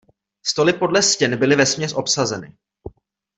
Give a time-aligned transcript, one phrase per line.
[0.45, 2.57] Stoly podle stěn byly vesměs obsazeny.